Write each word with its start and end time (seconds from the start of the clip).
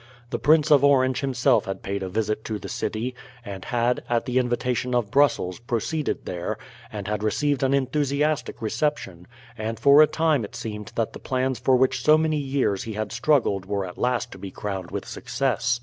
The 0.31 0.39
Prince 0.39 0.71
of 0.71 0.83
Orange 0.83 1.19
himself 1.21 1.65
had 1.65 1.83
paid 1.83 2.01
a 2.01 2.09
visit 2.09 2.43
to 2.45 2.57
the 2.57 2.67
city, 2.67 3.13
and 3.45 3.63
had, 3.65 4.03
at 4.09 4.25
the 4.25 4.39
invitation 4.39 4.95
of 4.95 5.11
Brussels, 5.11 5.59
proceeded 5.59 6.25
there, 6.25 6.57
and 6.91 7.07
had 7.07 7.21
received 7.21 7.61
an 7.61 7.75
enthusiastic 7.75 8.63
reception, 8.63 9.27
and 9.55 9.79
for 9.79 10.01
a 10.01 10.07
time 10.07 10.43
it 10.43 10.55
seemed 10.55 10.91
that 10.95 11.13
the 11.13 11.19
plans 11.19 11.59
for 11.59 11.75
which 11.75 12.01
so 12.01 12.17
many 12.17 12.37
years 12.39 12.81
he 12.85 12.93
had 12.93 13.11
struggled 13.11 13.67
were 13.67 13.85
at 13.85 13.99
last 13.99 14.31
to 14.31 14.39
be 14.39 14.49
crowned 14.49 14.89
with 14.89 15.05
success. 15.05 15.79